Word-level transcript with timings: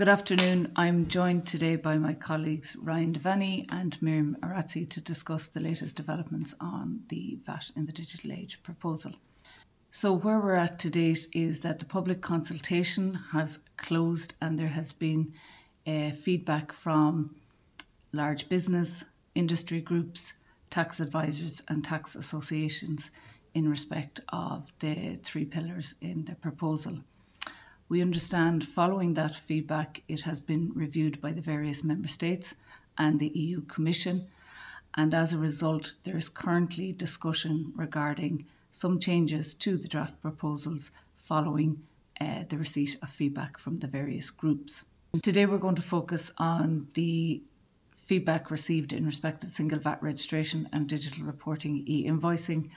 Good 0.00 0.08
afternoon. 0.08 0.72
I'm 0.76 1.08
joined 1.08 1.46
today 1.46 1.76
by 1.76 1.98
my 1.98 2.14
colleagues 2.14 2.74
Ryan 2.80 3.12
Devanney 3.12 3.66
and 3.70 4.00
Miriam 4.00 4.34
Orazi 4.42 4.88
to 4.88 4.98
discuss 4.98 5.46
the 5.46 5.60
latest 5.60 5.94
developments 5.94 6.54
on 6.58 7.02
the 7.10 7.38
VAT 7.44 7.70
in 7.76 7.84
the 7.84 7.92
Digital 7.92 8.32
Age 8.32 8.62
proposal. 8.62 9.12
So, 9.92 10.14
where 10.14 10.40
we're 10.40 10.54
at 10.54 10.78
to 10.78 10.88
date 10.88 11.26
is 11.34 11.60
that 11.60 11.80
the 11.80 11.84
public 11.84 12.22
consultation 12.22 13.18
has 13.32 13.58
closed 13.76 14.36
and 14.40 14.58
there 14.58 14.68
has 14.68 14.94
been 14.94 15.34
uh, 15.86 16.12
feedback 16.12 16.72
from 16.72 17.36
large 18.10 18.48
business, 18.48 19.04
industry 19.34 19.82
groups, 19.82 20.32
tax 20.70 20.98
advisors, 20.98 21.60
and 21.68 21.84
tax 21.84 22.16
associations 22.16 23.10
in 23.52 23.68
respect 23.68 24.20
of 24.30 24.72
the 24.78 25.18
three 25.22 25.44
pillars 25.44 25.96
in 26.00 26.24
the 26.24 26.36
proposal. 26.36 27.00
We 27.90 28.02
understand 28.02 28.68
following 28.68 29.14
that 29.14 29.34
feedback, 29.34 30.04
it 30.06 30.20
has 30.20 30.38
been 30.38 30.70
reviewed 30.76 31.20
by 31.20 31.32
the 31.32 31.40
various 31.40 31.82
member 31.82 32.06
states 32.06 32.54
and 32.96 33.18
the 33.18 33.32
EU 33.34 33.62
Commission. 33.62 34.28
And 34.94 35.12
as 35.12 35.32
a 35.32 35.38
result, 35.38 35.96
there 36.04 36.16
is 36.16 36.28
currently 36.28 36.92
discussion 36.92 37.72
regarding 37.74 38.46
some 38.70 39.00
changes 39.00 39.54
to 39.54 39.76
the 39.76 39.88
draft 39.88 40.22
proposals 40.22 40.92
following 41.16 41.82
uh, 42.20 42.44
the 42.48 42.58
receipt 42.58 42.96
of 43.02 43.10
feedback 43.10 43.58
from 43.58 43.80
the 43.80 43.88
various 43.88 44.30
groups. 44.30 44.84
Today, 45.20 45.44
we're 45.44 45.58
going 45.58 45.74
to 45.74 45.82
focus 45.82 46.30
on 46.38 46.86
the 46.94 47.42
feedback 47.96 48.52
received 48.52 48.92
in 48.92 49.04
respect 49.04 49.42
of 49.42 49.50
single 49.50 49.80
VAT 49.80 50.00
registration 50.00 50.68
and 50.72 50.88
digital 50.88 51.24
reporting 51.24 51.82
e 51.88 52.06
invoicing. 52.06 52.70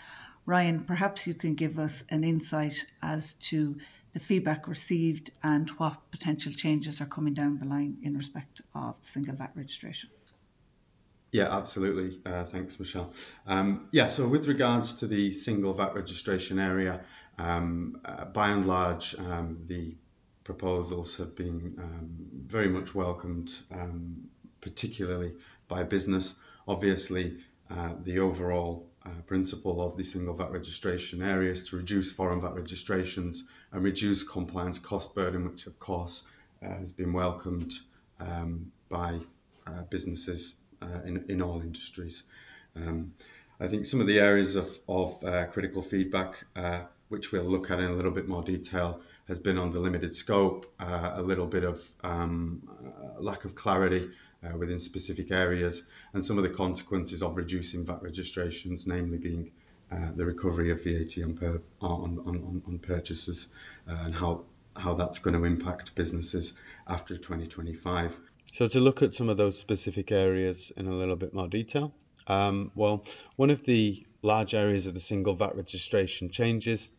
Ryan, 0.47 0.79
perhaps 0.79 1.27
you 1.27 1.35
can 1.35 1.53
give 1.53 1.77
us 1.77 2.03
an 2.09 2.23
insight 2.23 2.87
as 3.03 3.35
to 3.35 3.77
the 4.13 4.19
feedback 4.19 4.67
received 4.67 5.31
and 5.41 5.69
what 5.71 5.97
potential 6.11 6.53
changes 6.53 7.01
are 7.01 7.05
coming 7.05 7.33
down 7.33 7.59
the 7.59 7.65
line 7.65 7.97
in 8.03 8.15
respect 8.15 8.61
of 8.73 8.95
the 9.01 9.07
single 9.07 9.35
VAT 9.35 9.51
registration. 9.55 10.09
Yeah, 11.31 11.55
absolutely. 11.55 12.19
Uh, 12.23 12.43
thanks, 12.43 12.79
Michelle. 12.79 13.11
Um, 13.47 13.87
yeah, 13.91 14.09
so 14.09 14.27
with 14.27 14.47
regards 14.47 14.93
to 14.95 15.07
the 15.07 15.33
single 15.33 15.73
VAT 15.73 15.95
registration 15.95 16.59
area, 16.59 17.01
um, 17.39 17.99
uh, 18.05 18.25
by 18.25 18.49
and 18.49 18.63
large, 18.67 19.15
um, 19.17 19.57
the 19.65 19.95
proposals 20.43 21.17
have 21.17 21.35
been 21.35 21.73
um, 21.79 22.09
very 22.45 22.67
much 22.69 22.93
welcomed, 22.93 23.51
um, 23.71 24.29
particularly 24.61 25.33
by 25.67 25.81
business. 25.81 26.35
Obviously, 26.67 27.37
uh, 27.67 27.93
the 27.99 28.19
overall 28.19 28.91
uh, 29.05 29.09
principle 29.27 29.81
of 29.81 29.97
the 29.97 30.03
single 30.03 30.33
VAT 30.33 30.51
registration 30.51 31.21
areas 31.21 31.67
to 31.69 31.75
reduce 31.75 32.11
foreign 32.11 32.39
VAT 32.39 32.55
registrations 32.55 33.43
and 33.71 33.83
reduce 33.83 34.23
compliance 34.23 34.79
cost 34.79 35.13
burden, 35.13 35.43
which 35.49 35.67
of 35.67 35.77
course 35.79 36.23
uh, 36.63 36.69
has 36.77 36.91
been 36.91 37.11
welcomed 37.11 37.73
um, 38.19 38.71
by 38.89 39.19
uh, 39.67 39.81
businesses 39.89 40.55
uh, 40.81 41.01
in, 41.05 41.25
in 41.27 41.41
all 41.41 41.61
industries. 41.61 42.23
Um, 42.75 43.13
I 43.59 43.67
think 43.67 43.85
some 43.85 43.99
of 43.99 44.07
the 44.07 44.19
areas 44.19 44.55
of, 44.55 44.79
of 44.87 45.23
uh, 45.23 45.45
critical 45.47 45.81
feedback, 45.81 46.45
which 47.09 47.31
we'll 47.31 47.43
look 47.43 47.69
at 47.69 47.79
in 47.79 47.85
a 47.85 47.93
little 47.93 48.11
bit 48.11 48.27
more 48.27 48.41
detail, 48.41 48.99
has 49.27 49.39
been 49.39 49.57
on 49.57 49.71
the 49.71 49.79
limited 49.79 50.13
scope, 50.13 50.73
a 50.79 51.21
little 51.21 51.45
bit 51.45 51.63
of 51.63 51.91
um, 52.03 52.67
lack 53.19 53.45
of 53.45 53.55
clarity 53.55 54.09
uh, 54.45 54.57
within 54.57 54.79
specific 54.79 55.31
areas, 55.31 55.83
and 56.13 56.23
some 56.23 56.37
of 56.37 56.43
the 56.43 56.49
consequences 56.49 57.21
of 57.21 57.37
reducing 57.37 57.85
VAT 57.85 58.01
registrations, 58.01 58.85
namely 58.87 59.17
being 59.17 59.51
uh, 59.91 60.09
the 60.15 60.25
recovery 60.25 60.71
of 60.71 60.83
VAT 60.83 61.17
on, 61.23 61.33
per, 61.35 61.61
on, 61.81 62.19
on, 62.25 62.61
on 62.67 62.79
purchases 62.79 63.49
uh, 63.87 63.95
and 64.03 64.15
how, 64.15 64.43
how 64.77 64.93
that's 64.93 65.19
going 65.19 65.35
to 65.35 65.45
impact 65.45 65.93
businesses 65.95 66.53
after 66.87 67.15
2025. 67.15 68.19
So, 68.53 68.67
to 68.67 68.79
look 68.79 69.01
at 69.01 69.13
some 69.13 69.29
of 69.29 69.37
those 69.37 69.57
specific 69.57 70.11
areas 70.11 70.71
in 70.77 70.87
a 70.87 70.93
little 70.93 71.15
bit 71.15 71.33
more 71.33 71.47
detail, 71.47 71.93
um, 72.27 72.71
well, 72.75 73.03
one 73.35 73.49
of 73.49 73.63
the 73.63 74.05
large 74.21 74.53
areas 74.53 74.85
of 74.87 74.93
the 74.93 74.99
single 74.99 75.33
VAT 75.33 75.55
registration 75.55 76.29
changes 76.29 76.91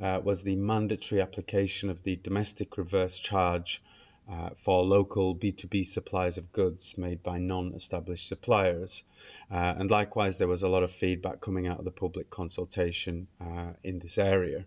uh, 0.00 0.20
was 0.22 0.42
the 0.42 0.56
mandatory 0.56 1.20
application 1.20 1.88
of 1.88 2.02
the 2.02 2.16
domestic 2.16 2.76
reverse 2.76 3.18
charge 3.18 3.82
uh, 4.30 4.50
for 4.56 4.84
local 4.84 5.36
B2B 5.36 5.86
supplies 5.86 6.36
of 6.36 6.52
goods 6.52 6.98
made 6.98 7.22
by 7.22 7.38
non 7.38 7.72
established 7.74 8.28
suppliers. 8.28 9.04
Uh, 9.50 9.74
and 9.78 9.90
likewise, 9.90 10.38
there 10.38 10.48
was 10.48 10.62
a 10.62 10.68
lot 10.68 10.82
of 10.82 10.90
feedback 10.90 11.40
coming 11.40 11.66
out 11.66 11.78
of 11.78 11.84
the 11.84 11.90
public 11.90 12.30
consultation 12.30 13.28
uh, 13.40 13.74
in 13.84 14.00
this 14.00 14.18
area. 14.18 14.64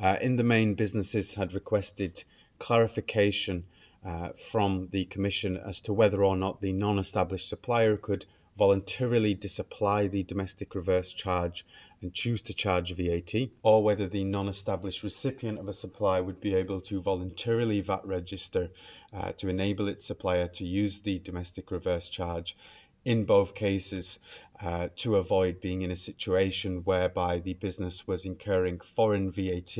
Uh, 0.00 0.16
in 0.20 0.36
the 0.36 0.44
main, 0.44 0.74
businesses 0.74 1.34
had 1.34 1.52
requested 1.52 2.24
clarification 2.58 3.64
uh, 4.04 4.28
from 4.30 4.88
the 4.92 5.06
Commission 5.06 5.56
as 5.56 5.80
to 5.80 5.92
whether 5.92 6.22
or 6.22 6.36
not 6.36 6.60
the 6.60 6.72
non 6.72 6.98
established 6.98 7.48
supplier 7.48 7.96
could 7.96 8.26
voluntarily 8.56 9.34
disapply 9.34 10.06
the 10.06 10.22
domestic 10.22 10.74
reverse 10.74 11.12
charge 11.12 11.66
and 12.00 12.12
choose 12.12 12.42
to 12.42 12.52
charge 12.52 12.94
VAT, 12.94 13.32
or 13.62 13.82
whether 13.82 14.06
the 14.06 14.24
non 14.24 14.48
established 14.48 15.02
recipient 15.02 15.58
of 15.58 15.68
a 15.68 15.72
supply 15.72 16.20
would 16.20 16.40
be 16.40 16.54
able 16.54 16.80
to 16.82 17.00
voluntarily 17.00 17.80
VAT 17.80 18.06
register 18.06 18.70
uh, 19.12 19.32
to 19.32 19.48
enable 19.48 19.88
its 19.88 20.04
supplier 20.04 20.46
to 20.48 20.64
use 20.64 21.00
the 21.00 21.18
domestic 21.20 21.70
reverse 21.70 22.08
charge 22.08 22.56
in 23.04 23.24
both 23.24 23.54
cases 23.54 24.18
uh, 24.62 24.88
to 24.96 25.16
avoid 25.16 25.60
being 25.60 25.82
in 25.82 25.90
a 25.90 25.96
situation 25.96 26.82
whereby 26.84 27.38
the 27.38 27.54
business 27.54 28.06
was 28.06 28.24
incurring 28.24 28.80
foreign 28.80 29.30
VAT 29.30 29.76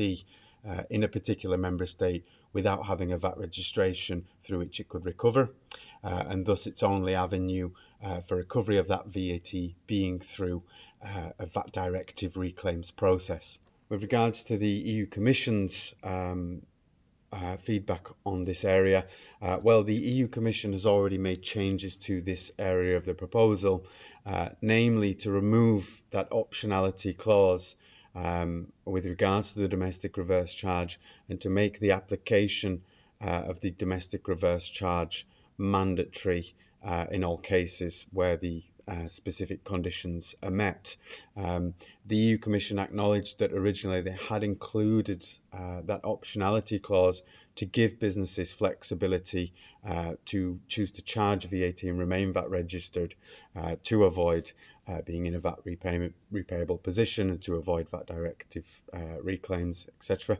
uh, 0.67 0.83
in 0.89 1.03
a 1.03 1.07
particular 1.07 1.57
member 1.57 1.85
state 1.85 2.25
without 2.53 2.85
having 2.85 3.11
a 3.11 3.17
VAT 3.17 3.37
registration 3.37 4.25
through 4.41 4.59
which 4.59 4.79
it 4.79 4.87
could 4.87 5.05
recover. 5.05 5.51
Uh, 6.03 6.23
and 6.27 6.45
thus, 6.45 6.67
its 6.67 6.83
only 6.83 7.13
avenue 7.13 7.71
uh, 8.05 8.21
for 8.21 8.37
recovery 8.37 8.77
of 8.77 8.87
that 8.87 9.07
VAT 9.07 9.51
being 9.87 10.19
through 10.19 10.63
uh, 11.03 11.29
a 11.39 11.45
VAT 11.45 11.71
directive 11.71 12.37
reclaims 12.37 12.91
process. 12.91 13.59
With 13.89 14.01
regards 14.01 14.43
to 14.45 14.57
the 14.57 14.69
EU 14.69 15.05
Commission's 15.07 15.93
um, 16.03 16.61
uh, 17.33 17.57
feedback 17.57 18.07
on 18.25 18.45
this 18.45 18.63
area, 18.63 19.05
uh, 19.41 19.59
well, 19.61 19.83
the 19.83 19.95
EU 19.95 20.27
Commission 20.27 20.71
has 20.73 20.85
already 20.85 21.17
made 21.17 21.41
changes 21.41 21.95
to 21.97 22.21
this 22.21 22.51
area 22.59 22.95
of 22.95 23.05
the 23.05 23.13
proposal, 23.13 23.85
uh, 24.25 24.49
namely 24.61 25.13
to 25.15 25.31
remove 25.31 26.03
that 26.11 26.29
optionality 26.29 27.15
clause 27.15 27.75
um, 28.13 28.71
with 28.85 29.05
regards 29.05 29.53
to 29.53 29.59
the 29.59 29.67
domestic 29.67 30.15
reverse 30.15 30.53
charge 30.53 30.99
and 31.27 31.41
to 31.41 31.49
make 31.49 31.79
the 31.79 31.91
application 31.91 32.81
uh, 33.19 33.43
of 33.47 33.61
the 33.61 33.71
domestic 33.71 34.27
reverse 34.27 34.69
charge 34.69 35.27
mandatory 35.57 36.53
uh, 36.85 37.07
in 37.11 37.23
all 37.23 37.37
cases 37.37 38.05
where 38.11 38.37
the 38.37 38.63
uh, 38.87 39.07
specific 39.07 39.63
conditions 39.63 40.35
are 40.43 40.51
met. 40.51 40.95
Um, 41.35 41.73
the 42.05 42.17
EU 42.17 42.37
Commission 42.37 42.77
acknowledged 42.77 43.39
that 43.39 43.51
originally 43.51 43.99
they 44.01 44.11
had 44.11 44.43
included 44.43 45.25
uh, 45.51 45.81
that 45.85 46.03
optionality 46.03 46.79
clause 46.79 47.23
to 47.55 47.65
give 47.65 47.99
businesses 47.99 48.53
flexibility 48.53 49.53
uh, 49.83 50.13
to 50.25 50.59
choose 50.67 50.91
to 50.91 51.01
charge 51.01 51.45
VAT 51.49 51.81
and 51.81 51.97
remain 51.97 52.31
VAT 52.31 52.47
registered 52.47 53.15
uh, 53.55 53.75
to 53.81 54.03
avoid 54.03 54.51
uh, 54.87 55.01
being 55.01 55.25
in 55.25 55.33
a 55.33 55.39
VAT 55.39 55.57
repayment 55.63 56.13
repayable 56.31 56.81
position 56.83 57.31
and 57.31 57.41
to 57.41 57.55
avoid 57.55 57.89
VAT 57.89 58.05
directive 58.05 58.83
reclaims, 59.23 59.87
etc. 59.97 60.37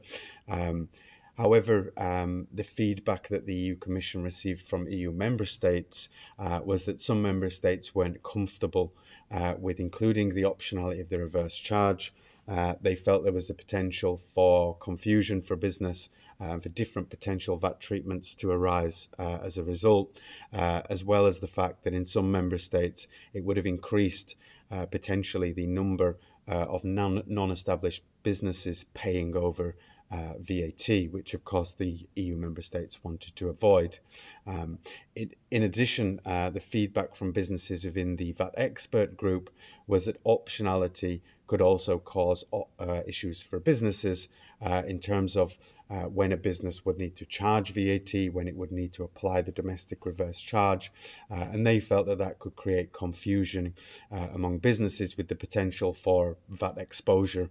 Um, 0.47 0.89
However, 1.37 1.91
um, 1.97 2.47
the 2.51 2.63
feedback 2.63 3.27
that 3.27 3.45
the 3.45 3.53
EU 3.53 3.75
Commission 3.75 4.23
received 4.23 4.67
from 4.67 4.87
EU 4.87 5.11
member 5.11 5.45
states 5.45 6.07
uh, 6.39 6.61
was 6.63 6.85
that 6.85 7.01
some 7.01 7.21
member 7.21 7.49
states 7.49 7.93
weren't 7.93 8.23
comfortable 8.23 8.93
uh, 9.29 9.55
with 9.59 9.79
including 9.79 10.33
the 10.33 10.43
optionality 10.43 11.01
of 11.01 11.09
the 11.09 11.19
reverse 11.19 11.57
charge. 11.57 12.13
Uh, 12.47 12.75
they 12.79 12.95
felt 12.95 13.23
there 13.23 13.33
was 13.33 13.49
a 13.49 13.55
potential 13.55 14.15
for 14.15 14.77
confusion 14.77 15.41
for 15.41 15.55
business 15.55 16.09
um, 16.39 16.59
for 16.59 16.69
different 16.69 17.09
potential 17.09 17.57
VAT 17.57 17.79
treatments 17.79 18.35
to 18.35 18.51
arise 18.51 19.07
uh, 19.17 19.39
as 19.41 19.57
a 19.57 19.63
result, 19.63 20.21
uh, 20.53 20.81
as 20.89 21.03
well 21.03 21.25
as 21.25 21.39
the 21.39 21.47
fact 21.47 21.83
that 21.83 21.93
in 21.93 22.05
some 22.05 22.31
member 22.31 22.57
states 22.57 23.07
it 23.33 23.43
would 23.43 23.57
have 23.57 23.65
increased 23.65 24.35
uh, 24.69 24.85
potentially 24.85 25.51
the 25.51 25.67
number 25.67 26.17
of 26.47 26.85
non 26.85 27.51
established 27.51 28.03
businesses 28.21 28.85
paying 28.93 29.35
over 29.35 29.75
uh, 30.15 30.33
VAT, 30.39 31.11
which 31.11 31.33
of 31.33 31.43
course 31.43 31.73
the 31.73 32.07
EU 32.15 32.37
member 32.37 32.61
states 32.61 33.03
wanted 33.03 33.35
to 33.35 33.49
avoid. 33.49 33.99
Um, 34.47 34.79
it, 35.13 35.35
in 35.51 35.61
addition, 35.61 36.21
uh, 36.25 36.49
the 36.49 36.59
feedback 36.59 37.15
from 37.15 37.31
businesses 37.31 37.83
within 37.83 38.15
the 38.15 38.31
VAT 38.31 38.53
expert 38.55 39.17
group 39.17 39.49
was 39.87 40.05
that 40.05 40.23
optionality 40.23 41.21
could 41.47 41.61
also 41.61 41.99
cause 41.99 42.45
uh, 42.79 43.01
issues 43.05 43.43
for 43.43 43.59
businesses 43.59 44.29
uh, 44.61 44.83
in 44.87 44.99
terms 44.99 45.35
of 45.35 45.57
uh, 45.89 46.03
when 46.03 46.31
a 46.31 46.37
business 46.37 46.85
would 46.85 46.97
need 46.97 47.15
to 47.15 47.25
charge 47.25 47.71
VAT, 47.71 48.13
when 48.31 48.47
it 48.47 48.55
would 48.55 48.71
need 48.71 48.93
to 48.93 49.03
apply 49.03 49.41
the 49.41 49.51
domestic 49.51 50.05
reverse 50.05 50.39
charge. 50.39 50.91
Uh, 51.29 51.45
and 51.51 51.67
they 51.67 51.79
felt 51.79 52.07
that 52.07 52.17
that 52.17 52.39
could 52.39 52.55
create 52.55 52.93
confusion 52.93 53.73
among 54.11 54.57
businesses 54.57 55.17
with 55.17 55.27
the 55.27 55.35
potential 55.35 55.93
for 55.93 56.37
VAT 56.49 56.77
exposure 56.77 57.49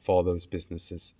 for 0.00 0.24
those 0.24 0.46
businesses. 0.46 1.14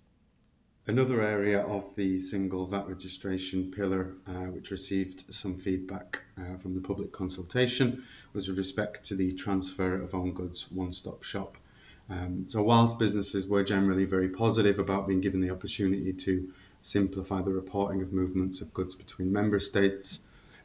Another 0.87 1.21
area 1.21 1.61
of 1.61 1.95
the 1.95 2.19
single 2.19 2.65
VAT 2.65 2.87
registration 2.89 3.69
pillar, 3.69 4.15
uh, 4.25 4.49
which 4.49 4.71
received 4.71 5.31
some 5.31 5.55
feedback 5.55 6.21
uh, 6.39 6.57
from 6.57 6.73
the 6.73 6.81
public 6.81 7.11
consultation, 7.11 8.03
was 8.33 8.47
with 8.47 8.57
respect 8.57 9.05
to 9.05 9.15
the 9.15 9.31
transfer 9.33 9.93
of 10.01 10.15
own 10.15 10.33
goods 10.33 10.71
one 10.71 10.91
stop 10.91 11.21
shop. 11.21 11.57
Um, 12.09 12.45
so, 12.49 12.63
whilst 12.63 12.97
businesses 12.97 13.45
were 13.45 13.63
generally 13.63 14.05
very 14.05 14.27
positive 14.27 14.79
about 14.79 15.07
being 15.07 15.21
given 15.21 15.39
the 15.39 15.51
opportunity 15.51 16.13
to 16.13 16.51
simplify 16.81 17.43
the 17.43 17.53
reporting 17.53 18.01
of 18.01 18.11
movements 18.11 18.59
of 18.59 18.73
goods 18.73 18.95
between 18.95 19.31
member 19.31 19.59
states, 19.59 20.21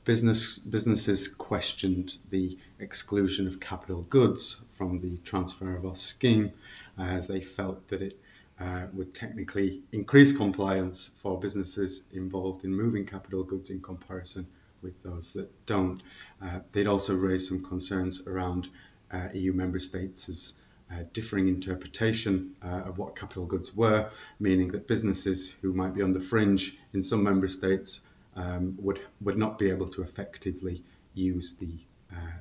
business, 0.06 0.58
businesses 0.58 1.28
questioned 1.28 2.16
the 2.30 2.56
exclusion 2.78 3.46
of 3.46 3.60
capital 3.60 4.00
goods 4.08 4.62
from 4.70 5.00
the 5.00 5.18
transfer 5.18 5.76
of 5.76 5.84
us 5.84 6.00
scheme 6.00 6.52
uh, 6.98 7.02
as 7.02 7.26
they 7.26 7.42
felt 7.42 7.88
that 7.88 8.00
it 8.00 8.18
uh, 8.58 8.86
would 8.92 9.14
technically 9.14 9.82
increase 9.92 10.34
compliance 10.34 11.10
for 11.16 11.38
businesses 11.38 12.04
involved 12.12 12.64
in 12.64 12.74
moving 12.74 13.04
capital 13.04 13.44
goods 13.44 13.68
in 13.68 13.80
comparison 13.80 14.46
with 14.82 15.02
those 15.02 15.32
that 15.32 15.66
don't. 15.66 16.02
Uh, 16.40 16.60
they'd 16.72 16.86
also 16.86 17.14
raise 17.14 17.48
some 17.48 17.62
concerns 17.62 18.22
around 18.26 18.68
uh, 19.12 19.28
EU 19.34 19.52
member 19.52 19.78
states' 19.78 20.54
uh, 20.90 21.02
differing 21.12 21.48
interpretation 21.48 22.54
uh, 22.64 22.82
of 22.86 22.96
what 22.96 23.16
capital 23.16 23.44
goods 23.44 23.74
were, 23.74 24.08
meaning 24.38 24.68
that 24.68 24.86
businesses 24.86 25.54
who 25.60 25.72
might 25.72 25.94
be 25.94 26.02
on 26.02 26.12
the 26.12 26.20
fringe 26.20 26.78
in 26.92 27.02
some 27.02 27.22
member 27.22 27.48
states 27.48 28.00
um, 28.36 28.76
would 28.78 29.00
would 29.20 29.38
not 29.38 29.58
be 29.58 29.68
able 29.68 29.88
to 29.88 30.02
effectively 30.02 30.84
use 31.14 31.56
the 31.56 31.80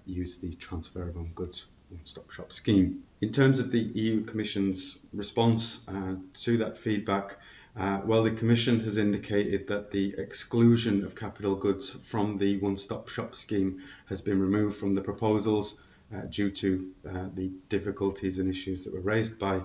use 0.06 0.38
the 0.38 0.54
transfer 0.56 1.10
of 1.10 1.18
own 1.18 1.32
goods 1.34 1.66
one-stop 1.90 2.32
shop 2.32 2.52
scheme. 2.52 3.04
In 3.22 3.32
terms 3.32 3.60
of 3.60 3.72
the 3.72 3.80
EU 3.80 4.24
Commission's 4.24 5.00
response 5.14 5.80
uh, 5.88 6.16
to 6.34 6.58
that 6.58 6.78
feedback, 6.78 7.38
uh, 7.78 8.02
well, 8.06 8.24
the 8.24 8.32
Commission 8.32 8.82
has 8.82 8.98
indicated 8.98 9.68
that 9.68 9.92
the 9.92 10.16
exclusion 10.18 11.04
of 11.04 11.16
capital 11.16 11.56
goods 11.56 11.90
from 11.90 12.38
the 12.38 12.58
one-stop 12.58 13.10
shop 13.10 13.36
scheme 13.36 13.82
has 14.08 14.22
been 14.22 14.40
removed 14.40 14.78
from 14.78 14.94
the 14.96 15.02
proposals 15.02 15.78
uh, 16.14 16.22
due 16.30 16.52
to 16.52 16.92
uh, 17.08 17.26
the 17.34 17.52
difficulties 17.68 18.40
and 18.40 18.50
issues 18.50 18.84
that 18.84 18.94
were 18.94 19.02
raised 19.02 19.38
by 19.40 19.62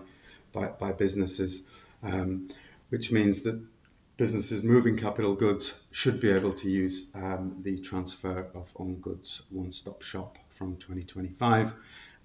by, 0.53 0.67
by 0.67 0.93
businesses, 0.93 1.63
um, 2.03 2.49
which 2.89 3.13
means 3.13 3.43
that 3.43 3.63
businesses 4.17 4.63
moving 4.63 4.97
capital 4.97 5.35
goods 5.35 5.81
should 5.91 6.21
be 6.21 6.31
able 6.31 6.53
to 6.53 6.69
use 6.69 7.07
um, 7.15 7.57
the 7.63 7.79
transfer 7.79 8.49
of 8.55 8.73
own 8.77 8.97
goods 8.97 9.43
one-stop 9.51 10.03
shop 10.03 10.39
from 10.49 10.77
2025. 10.77 11.75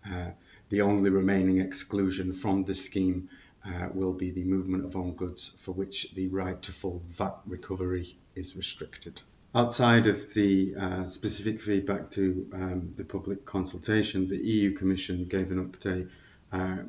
Uh, 0.09 0.31
the 0.69 0.81
only 0.81 1.09
remaining 1.09 1.59
exclusion 1.59 2.33
from 2.33 2.63
the 2.65 2.75
scheme 2.75 3.29
uh, 3.65 3.87
will 3.93 4.13
be 4.13 4.31
the 4.31 4.43
movement 4.43 4.85
of 4.85 4.95
own 4.95 5.13
goods 5.13 5.53
for 5.57 5.71
which 5.71 6.13
the 6.13 6.27
right 6.27 6.61
to 6.61 6.71
full 6.71 7.01
VAT 7.07 7.37
recovery 7.45 8.17
is 8.35 8.55
restricted. 8.55 9.21
Outside 9.53 10.05
of 10.05 10.33
the 10.33 10.75
uh, 10.75 11.07
specific 11.07 11.61
feedback 11.61 12.11
to 12.11 12.47
um, 12.53 12.93
the 12.97 13.05
public 13.05 13.45
consultation, 13.45 14.27
the 14.27 14.37
EU 14.37 14.73
Commission 14.73 15.25
gave 15.25 15.49
an 15.49 15.65
update 15.65 16.09
uh, 16.51 16.83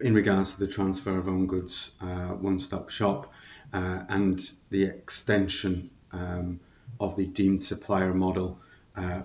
in 0.00 0.14
regards 0.14 0.52
to 0.52 0.60
the 0.60 0.66
transfer 0.66 1.16
of 1.16 1.26
own 1.26 1.46
goods 1.46 1.92
uh, 2.00 2.34
one 2.34 2.58
stop 2.58 2.90
shop 2.90 3.32
uh, 3.72 4.00
and 4.08 4.52
the 4.70 4.84
extension 4.84 5.90
um, 6.12 6.60
of 7.00 7.16
the 7.16 7.26
deemed 7.26 7.62
supplier 7.62 8.14
model 8.14 8.58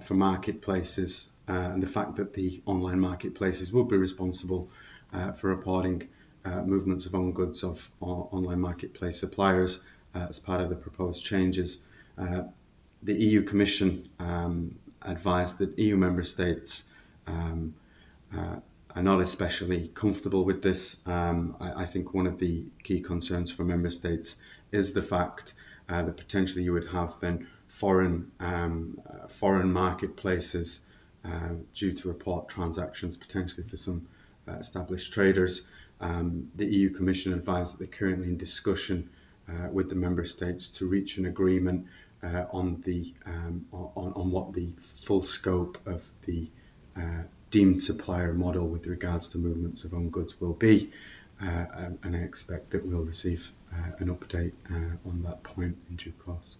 for 0.02 0.14
marketplaces 0.14 1.30
and 1.48 1.84
the 1.84 1.88
fact 1.88 2.16
that 2.16 2.34
the 2.34 2.62
online 2.66 3.00
marketplaces 3.00 3.72
will 3.74 3.84
be 3.84 3.98
responsible 3.98 4.70
uh, 5.14 5.32
for 5.32 5.50
reporting 5.50 6.08
uh, 6.46 6.62
movements 6.62 7.06
of 7.06 7.16
own 7.16 7.32
goods 7.32 7.64
of 7.64 7.92
online 8.02 8.60
marketplace 8.60 9.20
suppliers 9.20 9.82
uh, 10.16 10.28
as 10.30 10.40
part 10.40 10.62
of 10.62 10.70
the 10.70 10.76
proposed 10.76 11.24
changes. 11.24 11.80
Uh, 12.18 12.44
the 13.02 13.14
EU 13.14 13.42
Commission 13.44 14.10
um, 14.20 14.76
advised 15.02 15.58
that 15.58 15.78
EU 15.78 15.98
member 15.98 16.24
states 16.24 16.84
um, 17.28 17.74
are 18.96 19.04
not 19.04 19.22
especially 19.22 19.90
comfortable 19.96 20.46
with 20.46 20.62
this. 20.62 20.98
Um, 21.06 21.56
I, 21.60 21.84
I, 21.84 21.86
think 21.86 22.14
one 22.14 22.28
of 22.28 22.40
the 22.40 22.66
key 22.84 23.00
concerns 23.00 23.52
for 23.52 23.64
member 23.64 23.90
states 23.90 24.36
is 24.72 24.94
the 24.94 25.02
fact 25.02 25.54
uh, 25.90 26.04
that 26.04 26.18
potentially 26.18 26.64
you 26.64 26.74
would 26.74 26.90
have 26.90 27.20
then 27.20 27.48
foreign 27.68 28.32
um, 28.40 29.00
uh, 29.10 29.28
foreign 29.28 29.72
marketplaces 29.74 30.82
uh, 30.82 30.93
due 31.74 31.94
to 31.94 32.08
report 32.08 32.50
transactions 32.50 33.16
potentially 33.18 33.66
for 33.66 33.78
some 33.78 34.08
uh, 34.48 34.54
established 34.54 35.14
traders. 35.14 35.68
Um, 36.02 36.52
the 36.56 36.66
EU 36.66 36.90
Commission 36.90 37.34
advised 37.34 37.74
that 37.74 37.80
they're 37.80 38.00
currently 38.00 38.28
in 38.28 38.38
discussion 38.38 39.10
uh, 39.48 39.70
with 39.72 39.90
the 39.90 39.96
member 39.96 40.26
states 40.26 40.68
to 40.70 40.86
reach 40.86 41.18
an 41.18 41.26
agreement 41.26 41.88
uh, 42.22 42.46
on 42.52 42.82
the 42.86 43.14
um, 43.26 43.66
on, 43.72 44.14
on 44.16 44.32
what 44.32 44.54
the 44.54 44.74
full 44.78 45.24
scope 45.24 45.78
of 45.86 46.10
the 46.26 46.50
deemed 47.54 47.80
supplier 47.80 48.34
model 48.34 48.68
with 48.68 48.88
regards 48.88 49.28
to 49.28 49.38
movements 49.38 49.84
of 49.84 49.94
own 49.94 50.10
goods 50.10 50.42
will 50.42 50.54
be. 50.54 50.90
Uh, 51.40 51.66
um, 51.76 52.00
and 52.02 52.16
I 52.16 52.20
expect 52.20 52.72
that 52.72 52.84
we'll 52.84 53.04
receive 53.04 53.52
uh, 53.72 53.92
an 54.00 54.08
update 54.08 54.54
uh, 54.72 54.98
on 55.08 55.22
that 55.22 55.44
point 55.44 55.78
in 55.88 55.96
due 55.96 56.14
course. 56.14 56.58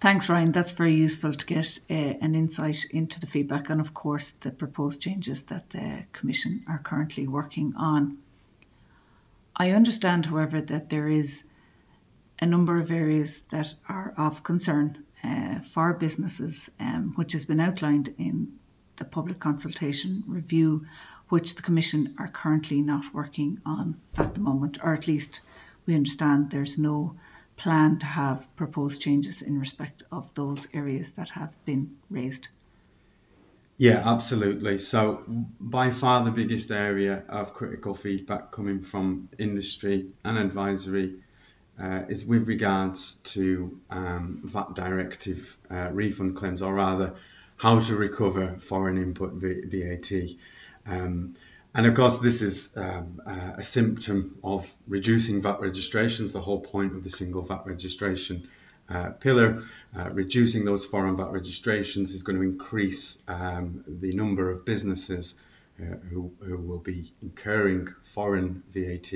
Thanks, 0.00 0.28
Ryan. 0.28 0.52
That's 0.52 0.70
very 0.70 0.94
useful 0.94 1.34
to 1.34 1.44
get 1.44 1.80
uh, 1.90 1.94
an 2.20 2.36
insight 2.36 2.84
into 2.92 3.18
the 3.18 3.26
feedback 3.26 3.68
and, 3.68 3.80
of 3.80 3.94
course, 3.94 4.30
the 4.30 4.52
proposed 4.52 5.02
changes 5.02 5.42
that 5.44 5.70
the 5.70 6.04
Commission 6.12 6.62
are 6.68 6.78
currently 6.78 7.26
working 7.26 7.74
on. 7.76 8.18
I 9.56 9.72
understand, 9.72 10.26
however, 10.26 10.60
that 10.60 10.90
there 10.90 11.08
is 11.08 11.42
a 12.38 12.46
number 12.46 12.80
of 12.80 12.92
areas 12.92 13.40
that 13.48 13.74
are 13.88 14.14
of 14.16 14.44
concern 14.44 15.04
uh, 15.24 15.60
for 15.60 15.92
businesses, 15.94 16.70
um, 16.78 17.12
which 17.16 17.32
has 17.32 17.44
been 17.44 17.58
outlined 17.58 18.14
in 18.18 18.52
the 18.98 19.04
public 19.04 19.40
consultation 19.40 20.22
review, 20.28 20.86
which 21.28 21.56
the 21.56 21.62
Commission 21.62 22.14
are 22.20 22.28
currently 22.28 22.80
not 22.80 23.12
working 23.12 23.60
on 23.66 24.00
at 24.16 24.34
the 24.34 24.40
moment, 24.40 24.78
or 24.80 24.94
at 24.94 25.08
least 25.08 25.40
we 25.86 25.96
understand 25.96 26.52
there's 26.52 26.78
no 26.78 27.16
plan 27.58 27.98
to 27.98 28.06
have 28.06 28.46
proposed 28.56 29.02
changes 29.02 29.42
in 29.42 29.58
respect 29.58 30.02
of 30.10 30.30
those 30.34 30.68
areas 30.72 31.10
that 31.12 31.30
have 31.30 31.52
been 31.64 31.96
raised. 32.08 32.48
Yeah, 33.76 34.02
absolutely. 34.04 34.78
So, 34.78 35.22
by 35.60 35.90
far 35.90 36.24
the 36.24 36.32
biggest 36.32 36.70
area 36.70 37.22
of 37.28 37.54
critical 37.54 37.94
feedback 37.94 38.50
coming 38.50 38.82
from 38.82 39.28
industry 39.38 40.08
and 40.24 40.38
advisory 40.38 41.16
uh, 41.80 42.02
is 42.08 42.24
with 42.24 42.48
regards 42.48 43.14
to 43.34 43.80
um, 43.90 44.40
VAT 44.44 44.74
directive 44.74 45.58
uh, 45.70 45.90
refund 45.92 46.34
claims, 46.34 46.60
or 46.60 46.74
rather, 46.74 47.14
how 47.58 47.80
to 47.80 47.94
recover 47.94 48.56
foreign 48.58 48.98
input 48.98 49.34
VAT. 49.34 50.10
Um, 50.86 51.36
and 51.74 51.86
of 51.86 51.94
course, 51.94 52.18
this 52.18 52.42
is 52.42 52.76
um, 52.76 53.20
uh, 53.26 53.52
a 53.56 53.62
symptom 53.62 54.38
of 54.42 54.76
reducing 54.86 55.42
VAT 55.42 55.60
registrations, 55.60 56.32
the 56.32 56.40
whole 56.42 56.60
point 56.60 56.94
of 56.94 57.04
the 57.04 57.10
single 57.10 57.42
VAT 57.42 57.66
registration 57.66 58.48
uh, 58.88 59.10
pillar. 59.10 59.62
Uh, 59.96 60.10
reducing 60.10 60.64
those 60.64 60.84
foreign 60.84 61.16
VAT 61.16 61.30
registrations 61.30 62.12
is 62.12 62.22
going 62.22 62.36
to 62.36 62.42
increase 62.42 63.18
um, 63.28 63.84
the 63.86 64.12
number 64.14 64.50
of 64.50 64.64
businesses 64.64 65.36
uh, 65.80 65.96
who, 66.10 66.32
who 66.40 66.56
will 66.56 66.78
be 66.78 67.12
incurring 67.22 67.88
foreign 68.02 68.62
VAT 68.70 69.12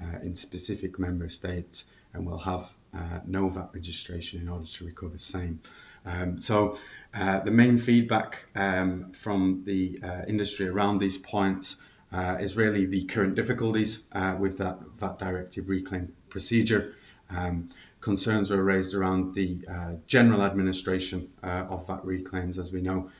uh, 0.00 0.18
in 0.22 0.34
specific 0.34 0.98
member 0.98 1.28
states 1.28 1.84
and 2.12 2.26
will 2.26 2.38
have 2.38 2.74
uh, 2.92 3.20
no 3.26 3.48
VAT 3.48 3.70
registration 3.72 4.40
in 4.40 4.48
order 4.48 4.66
to 4.66 4.84
recover 4.84 5.16
same. 5.18 5.60
Um, 6.06 6.38
so 6.38 6.78
uh, 7.12 7.40
the 7.40 7.50
main 7.50 7.78
feedback 7.78 8.46
um, 8.54 9.12
from 9.12 9.62
the 9.64 9.98
uh, 10.02 10.22
industry 10.28 10.68
around 10.68 10.98
these 10.98 11.18
points 11.18 11.76
uh, 12.12 12.36
is 12.38 12.56
really 12.56 12.86
the 12.86 13.04
current 13.04 13.34
difficulties 13.34 14.04
uh, 14.12 14.36
with 14.38 14.58
that 14.58 14.78
VAT 14.94 15.18
directive 15.18 15.68
reclaim 15.68 16.12
procedure. 16.30 16.94
Um, 17.28 17.68
concerns 18.00 18.50
were 18.50 18.62
raised 18.62 18.94
around 18.94 19.34
the 19.34 19.64
uh, 19.68 19.94
general 20.06 20.42
administration 20.42 21.30
of 21.42 21.88
VAT 21.88 22.04
reclaims, 22.04 22.58
as 22.58 22.72
we 22.72 22.80
know. 22.80 23.10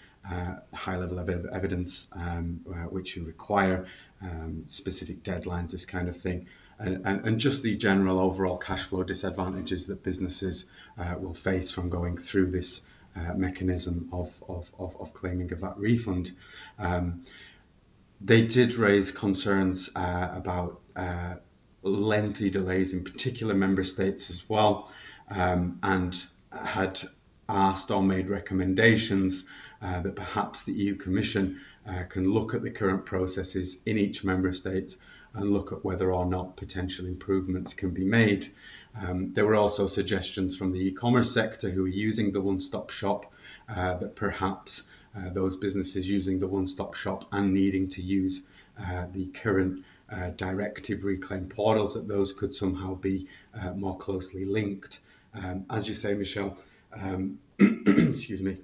high 0.73 0.97
level 0.97 1.19
of 1.19 1.29
evidence, 1.29 2.09
um, 2.13 2.61
which 2.91 3.17
you 3.17 3.25
require, 3.25 3.87
um, 4.23 4.65
specific 4.69 5.23
deadlines, 5.25 5.73
this 5.73 5.85
kind 5.85 6.09
of 6.09 6.17
thing 6.17 6.47
and, 6.79 7.05
and, 7.07 7.27
and 7.27 7.39
just 7.39 7.63
the 7.63 7.77
general 7.77 8.19
overall 8.19 8.57
cash 8.57 8.83
flow 8.83 9.03
disadvantages 9.03 9.87
that 9.87 10.03
businesses 10.03 10.67
uh, 10.99 11.15
will 11.19 11.35
face 11.35 11.71
from 11.71 11.89
going 11.89 12.17
through 12.19 12.51
this 12.51 12.83
uh, 13.17 13.33
mechanism 13.35 14.09
of, 14.13 14.43
of, 14.49 14.73
of, 14.79 14.95
of, 15.01 15.15
claiming 15.15 15.51
a 15.51 15.57
VAT 15.57 15.79
refund. 15.79 16.33
Um, 16.79 17.23
they 18.21 18.43
did 18.43 18.75
raise 18.75 19.11
concerns 19.11 19.89
uh, 19.97 20.29
about 20.33 20.81
uh, 20.95 21.37
lengthy 21.83 22.51
delays 22.51 22.93
in 22.93 23.05
particular 23.05 23.55
member 23.55 23.85
states 23.85 24.29
as 24.29 24.49
well, 24.49 24.93
um, 25.31 25.79
and 25.83 26.27
had 26.53 27.09
asked 27.49 27.91
or 27.91 28.03
made 28.03 28.29
recommendations 28.29 29.47
uh, 29.81 30.01
that 30.01 30.17
perhaps 30.17 30.65
the 30.65 30.73
EU 30.73 30.95
Commission 30.95 31.61
uh, 31.87 32.03
can 32.05 32.31
look 32.33 32.55
at 32.55 32.63
the 32.63 32.71
current 32.71 33.05
processes 33.07 33.79
in 33.87 33.97
each 33.97 34.25
member 34.25 34.53
state 34.53 34.97
and 35.37 35.53
look 35.53 35.73
at 35.73 35.85
whether 35.85 36.13
or 36.13 36.27
not 36.27 36.57
potential 36.57 37.07
improvements 37.07 37.75
can 37.75 37.91
be 37.91 38.05
made. 38.05 38.49
Um, 39.01 39.35
there 39.35 39.45
were 39.45 39.55
also 39.55 39.87
suggestions 39.87 40.57
from 40.57 40.73
the 40.73 40.81
e-commerce 40.81 41.33
sector 41.33 41.71
who 41.71 41.85
are 41.85 41.89
using 41.89 42.33
the 42.33 42.41
one-stop 42.41 42.91
shop 42.91 43.33
uh, 43.69 43.97
that 43.99 44.17
perhaps 44.17 44.85
uh, 45.17 45.31
those 45.31 45.57
businesses 45.57 46.09
using 46.09 46.41
the 46.41 46.47
one-stop 46.47 46.95
shop 46.95 47.27
and 47.31 47.53
needing 47.53 47.89
to 47.91 48.03
use 48.03 48.47
uh, 48.83 49.07
the 49.13 49.27
current 49.27 49.85
uh, 50.11 50.31
directive 50.31 51.05
reclaim 51.05 51.47
portals 51.47 51.95
that 51.95 52.09
those 52.09 52.33
could 52.33 52.55
somehow 52.55 52.95
be 52.95 53.27
uh, 53.55 53.73
more 53.73 53.97
closely 53.97 54.45
linked. 54.45 55.01
Um, 55.35 55.67
as 55.69 55.89
you 55.89 55.95
say, 55.95 56.15
Michelle, 56.15 56.57
um, 56.93 57.39
excuse 57.59 58.41
me, 58.41 58.59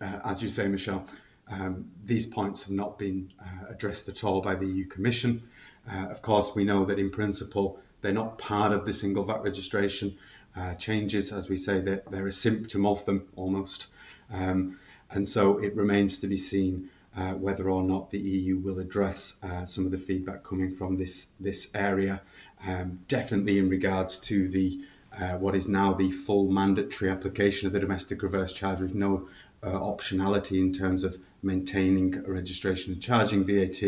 uh, 0.00 0.20
as 0.24 0.42
you 0.42 0.48
say, 0.48 0.68
Michelle, 0.68 1.06
um, 1.48 1.90
these 2.02 2.26
points 2.26 2.64
have 2.64 2.72
not 2.72 2.98
been 2.98 3.32
addressed 3.68 4.08
at 4.08 4.24
all 4.24 4.40
by 4.40 4.54
the 4.54 4.66
EU 4.66 4.86
Commission. 4.86 5.42
Uh, 5.90 6.06
of 6.08 6.22
course, 6.22 6.54
we 6.54 6.64
know 6.64 6.84
that 6.84 6.98
in 6.98 7.10
principle 7.10 7.78
they're 8.00 8.12
not 8.12 8.38
part 8.38 8.72
of 8.72 8.84
the 8.84 8.92
single 8.92 9.24
VAT 9.24 9.42
registration 9.42 10.16
uh, 10.56 10.74
changes, 10.74 11.32
as 11.32 11.48
we 11.48 11.56
say, 11.56 11.80
they're, 11.80 12.02
they're, 12.10 12.26
a 12.26 12.32
symptom 12.32 12.86
of 12.86 13.04
them 13.06 13.26
almost. 13.34 13.88
Um, 14.32 14.78
and 15.10 15.28
so 15.28 15.58
it 15.58 15.74
remains 15.74 16.18
to 16.20 16.26
be 16.26 16.36
seen 16.36 16.90
uh, 17.16 17.32
whether 17.32 17.70
or 17.70 17.82
not 17.82 18.10
the 18.10 18.18
EU 18.18 18.58
will 18.58 18.78
address 18.78 19.36
uh, 19.42 19.64
some 19.64 19.84
of 19.84 19.90
the 19.90 19.98
feedback 19.98 20.42
coming 20.42 20.72
from 20.72 20.96
this, 20.96 21.30
this 21.40 21.70
area. 21.74 22.22
Um, 22.66 23.00
definitely 23.08 23.58
in 23.58 23.68
regards 23.68 24.18
to 24.20 24.48
the 24.48 24.80
uh, 25.20 25.36
what 25.36 25.54
is 25.54 25.68
now 25.68 25.92
the 25.92 26.10
full 26.10 26.50
mandatory 26.50 27.08
application 27.10 27.68
of 27.68 27.72
the 27.72 27.78
domestic 27.78 28.22
reverse 28.22 28.52
charge 28.52 28.80
with 28.80 28.94
no 28.94 29.28
uh, 29.62 29.68
optionality 29.68 30.58
in 30.58 30.72
terms 30.72 31.04
of 31.04 31.18
maintaining 31.42 32.22
registration 32.26 32.92
and 32.92 33.02
charging 33.02 33.44
VAT. 33.44 33.80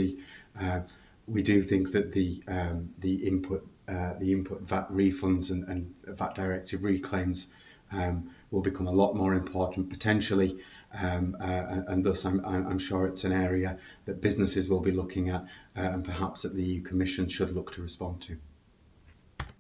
We 1.26 1.42
do 1.42 1.62
think 1.62 1.92
that 1.92 2.12
the 2.12 2.42
um, 2.47 2.90
the 2.99 3.26
input 3.26 3.68
uh, 3.88 4.14
the 4.18 4.33
input 4.33 4.62
VAT 4.62 4.90
refunds 4.92 5.50
and, 5.50 5.64
and 5.64 5.95
VAT 6.06 6.35
directive 6.35 6.85
reclaims 6.85 7.52
um, 7.92 8.30
will 8.50 8.62
become 8.62 8.87
a 8.87 8.92
lot 8.92 9.14
more 9.14 9.35
important 9.35 9.90
potentially. 9.90 10.59
Um, 11.00 11.37
uh, 11.40 11.83
and 11.88 12.04
thus, 12.04 12.25
I'm, 12.25 12.45
I'm 12.45 12.78
sure 12.78 13.06
it's 13.06 13.25
an 13.25 13.33
area 13.33 13.78
that 14.06 14.23
businesses 14.23 14.68
will 14.68 14.80
be 14.80 14.92
looking 14.92 15.28
at, 15.28 15.42
uh, 15.76 15.80
and 15.80 16.04
perhaps 16.04 16.42
that 16.42 16.54
the 16.54 16.62
EU 16.62 16.83
Commission 16.83 17.28
should 17.28 17.52
look 17.52 17.73
to 17.73 17.83
respond 17.83 18.23
to. 18.23 18.38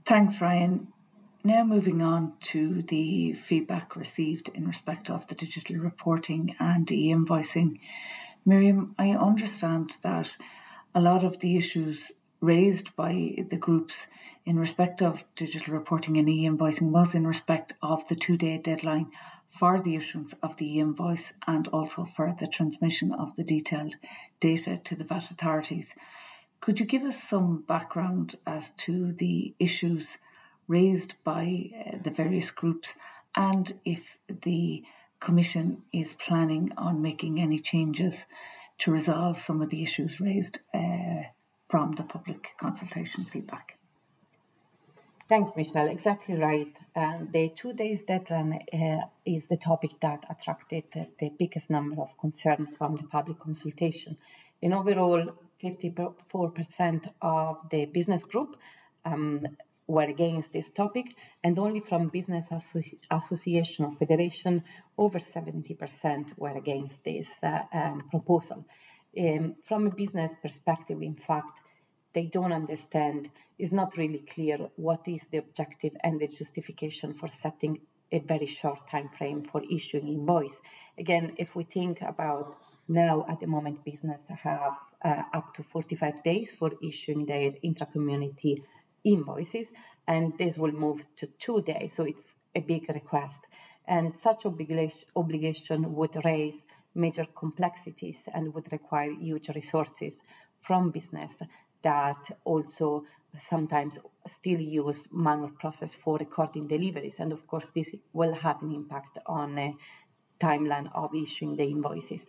Thanks, 0.04 0.40
Ryan. 0.40 0.88
Now, 1.44 1.62
moving 1.62 2.00
on 2.00 2.32
to 2.52 2.82
the 2.82 3.34
feedback 3.34 3.94
received 3.94 4.48
in 4.54 4.66
respect 4.66 5.10
of 5.10 5.26
the 5.26 5.34
digital 5.34 5.76
reporting 5.76 6.56
and 6.58 6.90
e 6.90 7.12
invoicing. 7.12 7.80
Miriam, 8.44 8.94
I 8.98 9.10
understand 9.10 9.96
that 10.02 10.36
a 10.96 11.00
lot 11.00 11.22
of 11.22 11.40
the 11.40 11.56
issues 11.58 12.10
raised 12.40 12.96
by 12.96 13.34
the 13.50 13.56
groups 13.56 14.06
in 14.46 14.58
respect 14.58 15.02
of 15.02 15.24
digital 15.34 15.74
reporting 15.74 16.16
and 16.16 16.28
e 16.28 16.48
invoicing 16.48 16.90
was 16.90 17.14
in 17.14 17.26
respect 17.26 17.74
of 17.82 18.08
the 18.08 18.16
two 18.16 18.36
day 18.38 18.56
deadline 18.56 19.08
for 19.50 19.78
the 19.78 19.94
issuance 19.94 20.32
of 20.42 20.56
the 20.56 20.66
e 20.76 20.80
invoice 20.80 21.34
and 21.46 21.68
also 21.68 22.06
for 22.06 22.34
the 22.38 22.46
transmission 22.46 23.12
of 23.12 23.36
the 23.36 23.44
detailed 23.44 23.96
data 24.40 24.80
to 24.84 24.96
the 24.96 25.04
VAT 25.04 25.30
authorities. 25.30 25.94
Could 26.60 26.80
you 26.80 26.86
give 26.86 27.02
us 27.02 27.22
some 27.22 27.62
background 27.68 28.36
as 28.46 28.70
to 28.84 29.12
the 29.12 29.54
issues? 29.58 30.18
raised 30.68 31.14
by 31.22 31.70
uh, 31.78 31.96
the 32.02 32.10
various 32.10 32.50
groups 32.50 32.96
and 33.36 33.78
if 33.84 34.18
the 34.42 34.82
Commission 35.20 35.82
is 35.92 36.14
planning 36.14 36.72
on 36.76 37.00
making 37.00 37.40
any 37.40 37.58
changes 37.58 38.26
to 38.78 38.90
resolve 38.92 39.38
some 39.38 39.62
of 39.62 39.70
the 39.70 39.82
issues 39.82 40.20
raised 40.20 40.60
uh, 40.74 41.22
from 41.68 41.92
the 41.92 42.02
public 42.02 42.54
consultation 42.58 43.24
feedback. 43.24 43.78
Thanks, 45.28 45.50
Michelle. 45.56 45.88
Exactly 45.88 46.36
right. 46.36 46.72
Um, 46.94 47.30
the 47.32 47.48
two 47.48 47.72
days 47.72 48.04
deadline 48.04 48.60
uh, 48.72 49.06
is 49.24 49.48
the 49.48 49.56
topic 49.56 49.98
that 50.00 50.24
attracted 50.30 50.84
the, 50.92 51.30
biggest 51.36 51.68
number 51.68 52.00
of 52.00 52.16
concern 52.16 52.68
from 52.78 52.96
the 52.96 53.02
public 53.02 53.40
consultation. 53.40 54.18
In 54.62 54.72
overall, 54.72 55.32
54% 55.62 57.12
of 57.20 57.56
the 57.70 57.86
business 57.86 58.22
group 58.22 58.56
um, 59.04 59.44
were 59.86 60.04
against 60.04 60.52
this 60.52 60.70
topic, 60.70 61.14
and 61.44 61.58
only 61.58 61.80
from 61.80 62.08
business 62.08 62.46
Associ- 62.50 62.98
association 63.10 63.84
or 63.84 63.92
federation, 63.92 64.64
over 64.98 65.18
70% 65.18 66.36
were 66.36 66.56
against 66.56 67.04
this 67.04 67.28
uh, 67.42 67.62
um, 67.72 68.02
proposal. 68.10 68.66
Um, 69.18 69.56
from 69.64 69.86
a 69.86 69.94
business 69.94 70.32
perspective, 70.42 71.00
in 71.02 71.14
fact, 71.14 71.60
they 72.12 72.26
don't 72.26 72.52
understand, 72.52 73.30
it's 73.58 73.72
not 73.72 73.96
really 73.96 74.24
clear 74.34 74.58
what 74.76 75.06
is 75.06 75.26
the 75.26 75.38
objective 75.38 75.92
and 76.02 76.20
the 76.20 76.28
justification 76.28 77.14
for 77.14 77.28
setting 77.28 77.80
a 78.12 78.20
very 78.20 78.46
short 78.46 78.88
time 78.88 79.08
frame 79.08 79.42
for 79.42 79.62
issuing 79.70 80.08
invoice. 80.08 80.58
Again, 80.98 81.34
if 81.36 81.56
we 81.56 81.64
think 81.64 82.02
about 82.02 82.56
now 82.88 83.26
at 83.28 83.40
the 83.40 83.46
moment 83.46 83.84
business 83.84 84.22
have 84.28 84.76
uh, 85.04 85.22
up 85.34 85.54
to 85.54 85.62
45 85.62 86.22
days 86.22 86.52
for 86.52 86.72
issuing 86.82 87.26
their 87.26 87.50
intra-community 87.62 88.62
invoices, 89.06 89.70
and 90.06 90.36
this 90.38 90.58
will 90.58 90.72
move 90.72 91.00
to 91.16 91.26
two 91.38 91.62
days. 91.62 91.94
So 91.94 92.04
it's 92.04 92.36
a 92.54 92.60
big 92.60 92.88
request. 92.88 93.40
And 93.86 94.18
such 94.18 94.46
obligation, 94.46 95.08
obligation 95.14 95.94
would 95.94 96.16
raise 96.24 96.66
major 96.94 97.26
complexities 97.38 98.20
and 98.34 98.52
would 98.54 98.72
require 98.72 99.12
huge 99.12 99.48
resources 99.50 100.22
from 100.60 100.90
business 100.90 101.32
that 101.82 102.30
also 102.44 103.04
sometimes 103.38 103.98
still 104.26 104.60
use 104.60 105.08
manual 105.12 105.50
process 105.50 105.94
for 105.94 106.16
recording 106.18 106.66
deliveries. 106.66 107.20
And 107.20 107.32
of 107.32 107.46
course, 107.46 107.70
this 107.74 107.90
will 108.12 108.34
have 108.34 108.62
an 108.62 108.72
impact 108.72 109.18
on 109.26 109.76
timeline 110.40 110.90
of 110.94 111.14
issuing 111.14 111.56
the 111.56 111.64
invoices. 111.64 112.26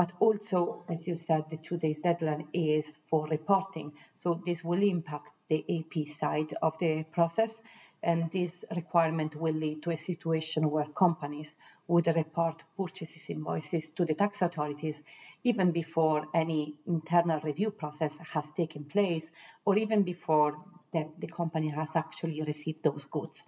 But 0.00 0.12
also, 0.18 0.82
as 0.88 1.06
you 1.06 1.14
said, 1.14 1.50
the 1.50 1.58
two 1.58 1.76
days 1.76 1.98
deadline 1.98 2.48
is 2.54 3.00
for 3.10 3.26
reporting. 3.26 3.92
So 4.14 4.40
this 4.46 4.64
will 4.64 4.82
impact 4.82 5.32
the 5.50 5.62
AP 5.68 6.08
side 6.08 6.54
of 6.62 6.72
the 6.78 7.04
process. 7.12 7.60
And 8.02 8.30
this 8.30 8.64
requirement 8.74 9.36
will 9.36 9.52
lead 9.52 9.82
to 9.82 9.90
a 9.90 9.98
situation 9.98 10.70
where 10.70 10.86
companies 10.86 11.54
would 11.86 12.06
report 12.06 12.62
purchases 12.78 13.28
invoices 13.28 13.90
to 13.90 14.06
the 14.06 14.14
tax 14.14 14.40
authorities 14.40 15.02
even 15.44 15.70
before 15.70 16.28
any 16.34 16.76
internal 16.86 17.40
review 17.40 17.70
process 17.70 18.16
has 18.32 18.46
taken 18.56 18.84
place 18.84 19.30
or 19.66 19.76
even 19.76 20.02
before 20.02 20.56
that 20.94 21.08
the 21.20 21.26
company 21.26 21.68
has 21.68 21.90
actually 21.94 22.40
received 22.40 22.82
those 22.84 23.04
goods. 23.04 23.44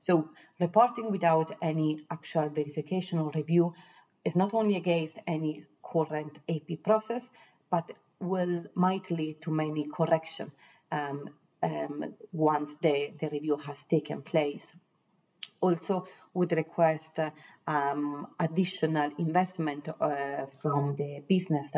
So 0.00 0.30
reporting 0.58 1.12
without 1.12 1.52
any 1.62 2.04
actual 2.10 2.48
verification 2.48 3.20
or 3.20 3.30
review 3.32 3.72
is 4.24 4.34
not 4.34 4.52
only 4.52 4.74
against 4.76 5.18
any 5.28 5.64
current 5.92 6.38
AP 6.48 6.82
process, 6.82 7.28
but 7.70 7.92
will 8.20 8.64
might 8.74 9.10
lead 9.10 9.40
to 9.42 9.50
many 9.50 9.84
correction 9.84 10.50
um, 10.90 11.28
um, 11.62 12.14
once 12.32 12.76
the, 12.80 13.12
the 13.20 13.28
review 13.28 13.56
has 13.56 13.84
taken 13.84 14.22
place. 14.22 14.72
Also, 15.60 16.06
would 16.34 16.52
request 16.52 17.18
uh, 17.18 17.30
um, 17.66 18.26
additional 18.40 19.10
investment 19.18 19.88
uh, 19.88 20.46
from 20.60 20.96
the 20.96 21.22
business 21.28 21.72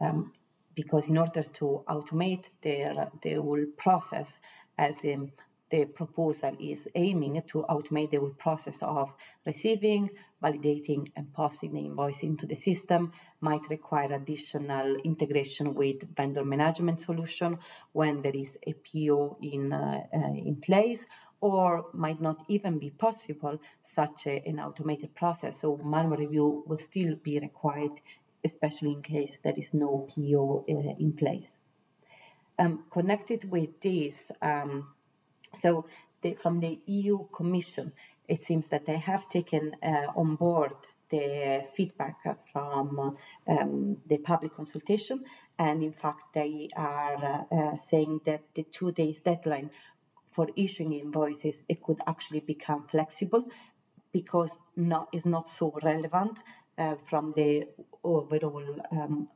um, 0.00 0.32
because 0.74 1.08
in 1.08 1.18
order 1.18 1.42
to 1.42 1.82
automate 1.88 2.50
their 2.62 3.10
the 3.22 3.34
whole 3.34 3.64
process, 3.76 4.38
as 4.76 5.04
in 5.04 5.32
the 5.70 5.84
proposal 5.84 6.56
is 6.58 6.88
aiming 6.94 7.42
to 7.48 7.64
automate 7.68 8.10
the 8.10 8.18
whole 8.18 8.30
process 8.30 8.82
of 8.82 9.12
receiving, 9.44 10.10
validating, 10.42 11.10
and 11.16 11.32
posting 11.32 11.72
the 11.74 11.80
invoice 11.80 12.22
into 12.22 12.46
the 12.46 12.54
system, 12.54 13.12
might 13.40 13.68
require 13.68 14.14
additional 14.14 14.96
integration 15.04 15.74
with 15.74 16.16
vendor 16.16 16.44
management 16.44 17.00
solution 17.00 17.58
when 17.92 18.22
there 18.22 18.34
is 18.34 18.56
a 18.66 18.72
PO 18.72 19.38
in, 19.42 19.72
uh, 19.72 20.00
uh, 20.14 20.32
in 20.34 20.56
place, 20.56 21.04
or 21.40 21.86
might 21.92 22.20
not 22.20 22.42
even 22.48 22.78
be 22.78 22.90
possible 22.90 23.60
such 23.84 24.26
a, 24.26 24.42
an 24.46 24.58
automated 24.58 25.14
process. 25.14 25.60
So 25.60 25.76
manual 25.84 26.16
review 26.16 26.64
will 26.66 26.78
still 26.78 27.14
be 27.16 27.38
required, 27.38 27.92
especially 28.44 28.92
in 28.92 29.02
case 29.02 29.38
there 29.42 29.54
is 29.56 29.74
no 29.74 30.08
PO 30.14 30.64
uh, 30.68 30.94
in 30.98 31.12
place. 31.12 31.50
Um, 32.58 32.84
connected 32.90 33.48
with 33.48 33.80
this, 33.80 34.32
um, 34.42 34.88
so 35.54 35.86
the, 36.22 36.34
from 36.34 36.60
the 36.60 36.80
EU 36.86 37.26
Commission, 37.28 37.92
it 38.26 38.42
seems 38.42 38.68
that 38.68 38.86
they 38.86 38.98
have 38.98 39.28
taken 39.28 39.76
uh, 39.82 40.06
on 40.16 40.36
board 40.36 40.72
the 41.10 41.64
feedback 41.74 42.16
from 42.52 43.16
um, 43.46 43.96
the 44.06 44.18
public 44.18 44.54
consultation, 44.54 45.24
and 45.58 45.82
in 45.82 45.92
fact, 45.92 46.24
they 46.34 46.68
are 46.76 47.46
uh, 47.50 47.78
saying 47.78 48.20
that 48.26 48.42
the 48.54 48.64
two 48.64 48.92
days 48.92 49.20
deadline 49.20 49.70
for 50.30 50.48
issuing 50.54 50.92
invoices 50.92 51.64
it 51.68 51.82
could 51.82 52.00
actually 52.06 52.40
become 52.40 52.86
flexible 52.86 53.48
because 54.12 54.56
not 54.76 55.08
is 55.12 55.26
not 55.26 55.48
so 55.48 55.76
relevant 55.82 56.38
uh, 56.78 56.94
from 57.08 57.32
the 57.36 57.66
overall 58.04 58.64
um, 58.92 59.28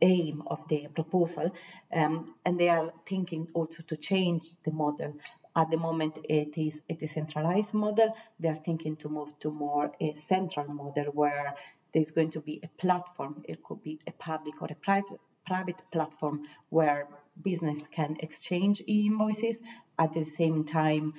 aim 0.00 0.42
of 0.46 0.66
the 0.68 0.86
proposal, 0.94 1.50
um, 1.92 2.34
and 2.44 2.58
they 2.60 2.68
are 2.68 2.92
thinking 3.08 3.48
also 3.54 3.82
to 3.82 3.96
change 3.96 4.44
the 4.64 4.70
model. 4.70 5.14
At 5.56 5.70
the 5.70 5.76
moment, 5.76 6.18
it 6.24 6.58
is 6.58 6.82
a 6.88 6.94
decentralized 6.94 7.74
model. 7.74 8.14
They 8.40 8.48
are 8.48 8.56
thinking 8.56 8.96
to 8.96 9.08
move 9.08 9.38
to 9.40 9.50
more 9.50 9.92
a 10.00 10.14
central 10.16 10.66
model 10.66 11.06
where 11.12 11.54
there's 11.92 12.10
going 12.10 12.30
to 12.30 12.40
be 12.40 12.60
a 12.62 12.68
platform. 12.68 13.44
It 13.44 13.62
could 13.62 13.82
be 13.82 14.00
a 14.06 14.12
public 14.12 14.60
or 14.60 14.68
a 14.70 14.74
private 14.74 15.20
private 15.46 15.82
platform 15.92 16.42
where 16.70 17.06
business 17.42 17.86
can 17.86 18.16
exchange 18.20 18.82
e-invoices. 18.88 19.60
At 19.98 20.14
the 20.14 20.24
same 20.24 20.64
time, 20.64 21.14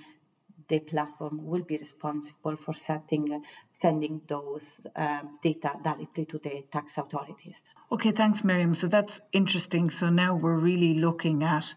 the 0.68 0.80
platform 0.80 1.46
will 1.46 1.62
be 1.63 1.77
responsible 1.77 2.56
for 2.56 2.74
setting, 2.74 3.44
sending 3.72 4.22
those 4.27 4.82
um, 4.96 5.38
data 5.44 5.74
directly 5.84 6.25
to 6.25 6.39
the 6.39 6.63
tax 6.72 6.98
authorities. 6.98 7.62
Okay, 7.92 8.12
thanks, 8.12 8.44
Miriam. 8.44 8.74
So 8.74 8.88
that's 8.88 9.22
interesting. 9.32 9.89
So 9.89 10.10
now 10.10 10.36
we're 10.36 10.58
really 10.58 10.96
looking 10.96 11.44
at 11.44 11.75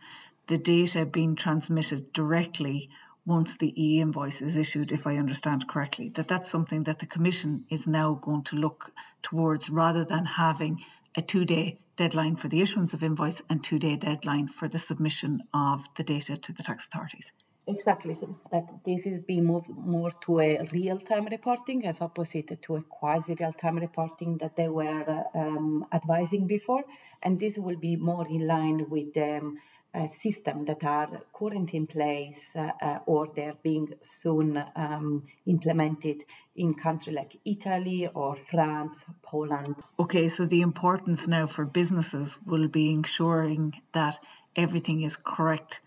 the 0.49 0.59
data 0.59 1.07
being 1.07 1.37
transmitted 1.37 2.13
directly 2.13 2.91
once 3.27 3.59
the 3.59 3.75
e-invoice 3.77 4.41
is 4.41 4.57
issued, 4.57 4.91
if 4.91 5.07
I 5.07 5.17
understand 5.17 5.69
correctly, 5.69 6.09
that 6.15 6.29
that's 6.29 6.51
something 6.51 6.85
that 6.85 6.99
the 6.99 7.07
Commission 7.07 7.67
is 7.69 7.87
now 7.87 8.15
going 8.15 8.43
to 8.45 8.57
look 8.57 8.93
towards 9.21 9.69
rather 9.69 10.05
than 10.05 10.25
having 10.25 10.83
a 11.15 11.21
two-day 11.21 11.79
deadline 11.97 12.37
for 12.37 12.49
the 12.49 12.63
issuance 12.63 12.95
of 12.95 13.03
invoice 13.03 13.43
and 13.51 13.63
two-day 13.63 13.97
deadline 13.97 14.49
for 14.49 14.67
the 14.67 14.79
submission 14.79 15.43
of 15.53 15.87
the 15.97 16.05
data 16.05 16.39
to 16.39 16.53
the 16.55 16.63
tax 16.63 16.87
authorities. 16.87 17.33
Exactly, 17.67 18.15
so 18.15 18.35
that 18.51 18.67
this 18.87 19.05
is 19.05 19.19
being 19.21 19.45
moved 19.45 19.69
more 19.69 20.11
to 20.23 20.41
a 20.41 20.67
real-time 20.73 21.27
reporting 21.27 21.85
as 21.87 22.01
opposite 22.01 22.63
to 22.63 22.77
a 22.77 22.83
quasi-real-time 22.83 23.77
reporting 23.77 24.39
that 24.39 24.57
they 24.57 24.69
were 24.69 25.25
um, 25.35 25.85
advising 25.93 26.47
before, 26.47 26.85
and 27.23 27.39
this 27.39 27.59
will 27.59 27.77
be 27.77 27.95
more 27.97 28.27
in 28.27 28.47
line 28.47 28.89
with 28.89 29.13
the 29.13 29.37
um, 29.37 29.59
uh, 29.95 30.07
system 30.07 30.65
that 30.67 30.85
are 30.85 31.23
currently 31.33 31.79
in 31.79 31.87
place 31.87 32.53
uh, 32.55 32.71
uh, 32.81 32.99
or 33.07 33.29
they're 33.35 33.57
being 33.63 33.89
soon 34.03 34.63
um, 34.77 35.25
implemented 35.47 36.25
in 36.57 36.75
countries 36.75 37.17
like 37.17 37.39
Italy 37.45 38.09
or 38.15 38.37
France, 38.37 39.05
Poland. 39.23 39.77
Okay, 39.99 40.29
so 40.29 40.45
the 40.45 40.61
importance 40.61 41.27
now 41.27 41.47
for 41.47 41.65
businesses 41.65 42.39
will 42.45 42.69
be 42.69 42.93
ensuring 42.93 43.75
that 43.93 44.19
everything 44.57 45.03
is 45.03 45.17
correct 45.17 45.81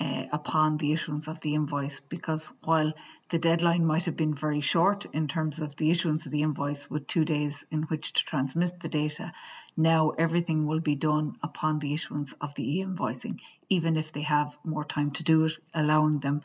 uh, 0.00 0.24
upon 0.32 0.78
the 0.78 0.92
issuance 0.92 1.28
of 1.28 1.40
the 1.40 1.54
invoice 1.54 2.00
because 2.00 2.52
while 2.64 2.92
the 3.28 3.38
deadline 3.38 3.84
might 3.84 4.04
have 4.04 4.16
been 4.16 4.34
very 4.34 4.60
short 4.60 5.04
in 5.12 5.28
terms 5.28 5.58
of 5.58 5.76
the 5.76 5.90
issuance 5.90 6.24
of 6.24 6.32
the 6.32 6.42
invoice 6.42 6.88
with 6.88 7.06
two 7.06 7.24
days 7.24 7.66
in 7.70 7.82
which 7.82 8.14
to 8.14 8.24
transmit 8.24 8.80
the 8.80 8.88
data, 8.88 9.32
now 9.76 10.10
everything 10.18 10.66
will 10.66 10.80
be 10.80 10.94
done 10.94 11.36
upon 11.42 11.78
the 11.78 11.92
issuance 11.92 12.32
of 12.40 12.54
the 12.54 12.78
e-invoicing, 12.78 13.38
even 13.68 13.96
if 13.96 14.10
they 14.10 14.22
have 14.22 14.56
more 14.64 14.84
time 14.84 15.10
to 15.10 15.22
do 15.22 15.44
it, 15.44 15.52
allowing 15.74 16.20
them 16.20 16.40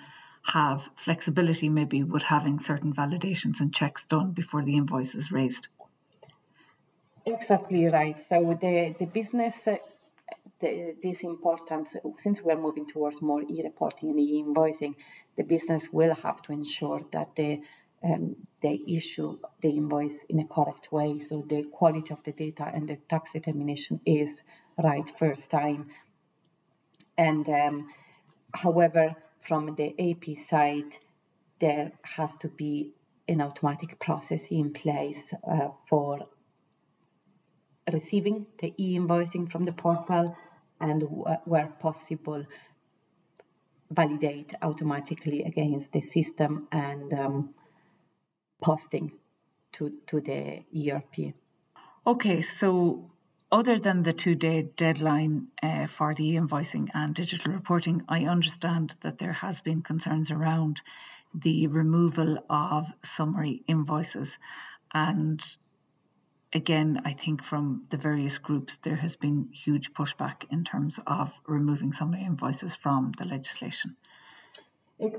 have 0.48 0.90
flexibility 0.96 1.70
maybe 1.70 2.04
with 2.04 2.24
having 2.24 2.60
certain 2.60 2.94
validations 2.94 3.60
and 3.60 3.74
checks 3.74 4.06
done 4.06 4.32
before 4.32 4.64
the 4.64 4.76
invoice 4.76 5.16
is 5.16 5.32
raised. 5.32 5.68
Exactly 7.26 7.86
right. 7.86 8.18
So 8.30 8.56
the, 8.62 8.96
the 9.00 9.06
business 9.06 9.68
the, 10.66 10.96
this 11.02 11.24
importance, 11.24 11.96
since 12.18 12.42
we're 12.42 12.58
moving 12.58 12.88
towards 12.88 13.22
more 13.22 13.44
e-reporting 13.48 14.10
and 14.10 14.20
e-invoicing, 14.20 14.96
the 15.38 15.44
business 15.44 15.90
will 15.92 16.16
have 16.16 16.42
to 16.44 16.52
ensure 16.52 17.02
that 17.12 17.36
they, 17.36 17.62
um, 18.04 18.36
they 18.62 18.82
issue 18.88 19.38
the 19.62 19.70
invoice 19.70 20.26
in 20.30 20.40
a 20.40 20.48
correct 20.48 20.92
way. 20.92 21.20
So 21.20 21.46
the 21.48 21.64
quality 21.66 22.12
of 22.12 22.24
the 22.24 22.32
data 22.32 22.72
and 22.74 22.88
the 22.88 22.96
tax 22.96 23.34
determination 23.34 24.00
is 24.06 24.44
right 24.84 25.10
first 25.20 25.52
time. 25.52 25.90
And 27.18 27.48
um, 27.48 27.88
however, 28.54 29.16
from 29.42 29.76
the 29.76 29.94
AP 30.00 30.36
side, 30.38 30.98
there 31.60 31.92
has 32.02 32.36
to 32.38 32.48
be 32.48 32.94
an 33.28 33.42
automatic 33.42 34.00
process 34.00 34.48
in 34.50 34.74
place 34.74 35.34
uh, 35.48 35.70
for 35.88 36.28
receiving 37.94 38.48
the 38.60 38.74
e-invoicing 38.78 39.52
from 39.52 39.66
the 39.66 39.72
portal 39.72 40.36
and 40.80 41.04
where 41.46 41.68
possible 41.80 42.46
validate 43.92 44.54
automatically 44.62 45.44
against 45.44 45.94
the 45.94 46.02
system 46.02 46.68
and 46.72 47.14
um, 47.14 47.54
posting 48.62 49.12
to, 49.72 49.94
to 50.08 50.22
the 50.22 50.64
ERP. 50.76 51.34
Okay, 52.08 52.42
so 52.42 53.12
other 53.52 53.80
than 53.80 54.04
the 54.04 54.14
two 54.14 54.36
day 54.36 54.64
deadline 54.76 55.48
uh, 55.62 55.88
for 55.88 56.14
the 56.14 56.36
invoicing 56.36 56.90
and 56.94 57.14
digital 57.14 57.54
reporting, 57.54 58.04
I 58.08 58.26
understand 58.26 58.96
that 59.02 59.20
there 59.20 59.34
has 59.34 59.62
been 59.62 59.82
concerns 59.82 60.32
around 60.32 60.82
the 61.34 61.68
removal 61.68 62.44
of 62.50 62.88
summary 63.04 63.64
invoices. 63.68 64.40
And 64.94 65.42
again, 66.56 67.02
I 67.04 67.12
think 67.12 67.44
from 67.44 67.84
the 67.90 67.98
various 67.98 68.38
groups, 68.38 68.78
there 68.78 68.96
has 68.96 69.16
been 69.16 69.50
huge 69.52 69.94
pushback 69.94 70.46
in 70.50 70.64
terms 70.64 71.00
of 71.06 71.42
removing 71.46 71.92
some 71.92 72.14
invoices 72.14 72.76
from 72.76 73.12
the 73.18 73.26
legislation. 73.26 73.98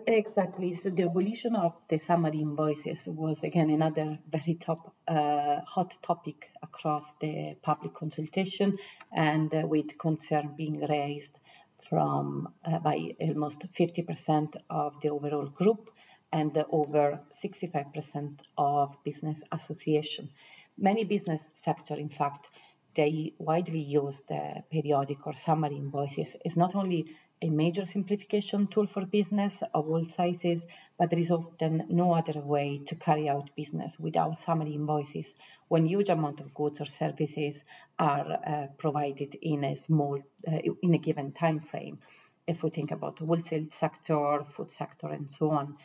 Exactly. 0.07 0.75
So 0.75 0.89
the 0.89 1.03
abolition 1.03 1.55
of 1.55 1.75
the 1.91 1.99
summary 1.99 2.41
invoices 2.41 3.07
was 3.07 3.45
again 3.45 3.69
another 3.69 4.19
very 4.27 4.55
top 4.55 4.95
uh, 5.07 5.61
hot 5.67 5.99
topic 6.03 6.51
across 6.63 7.15
the 7.21 7.57
public 7.61 7.93
consultation, 7.93 8.79
and 9.13 9.55
uh, 9.55 9.67
with 9.67 9.99
concern 9.99 10.55
being 10.57 10.81
raised 10.89 11.39
from 11.87 12.55
uh, 12.65 12.79
by 12.79 13.15
almost 13.21 13.67
fifty 13.75 14.01
percent 14.01 14.57
of 14.71 14.99
the 15.03 15.11
overall 15.11 15.51
group 15.61 15.91
and 16.33 16.65
over 16.71 17.21
sixty 17.31 17.67
five 17.67 17.93
percent 17.93 18.49
of 18.57 18.97
business 19.05 19.43
association 19.53 20.31
many 20.79 21.05
business 21.05 21.51
sector, 21.55 21.95
in 21.95 22.09
fact, 22.09 22.49
they 22.95 23.35
widely 23.39 23.81
use 23.81 24.23
the 24.29 24.63
periodic 24.71 25.27
or 25.27 25.35
summary 25.35 25.77
invoices. 25.77 26.37
It's 26.45 26.57
not 26.57 26.75
only 26.75 27.07
a 27.43 27.51
major 27.51 27.85
simplification 27.85 28.67
tool 28.67 28.87
for 28.87 29.05
business 29.05 29.63
of 29.75 29.87
all 29.89 30.05
sizes, 30.07 30.67
but 30.99 31.11
there 31.11 31.19
is 31.19 31.31
often 31.31 31.85
no 31.91 32.15
other 32.15 32.41
way 32.41 32.81
to 32.87 32.95
carry 32.95 33.29
out 33.29 33.51
business 33.55 33.99
without 33.99 34.39
summary 34.39 34.75
invoices 34.75 35.35
when 35.69 35.85
huge 35.85 36.09
amount 36.09 36.41
of 36.41 36.55
goods 36.55 36.81
or 36.81 36.87
services 36.87 37.65
are 37.99 38.39
uh, 38.47 38.67
provided 38.79 39.37
in 39.43 39.65
a 39.65 39.77
small, 39.77 40.19
uh, 40.51 40.59
in 40.83 40.95
a 40.95 40.99
given 40.99 41.33
time 41.33 41.59
frame. 41.59 41.99
If 42.47 42.63
we 42.63 42.71
think 42.71 42.91
about 42.91 43.17
the 43.17 43.27
wholesale 43.27 43.67
sector, 43.71 44.45
food 44.51 44.71
sector, 44.71 45.09
and 45.09 45.31
so 45.31 45.51
on, 45.51 45.77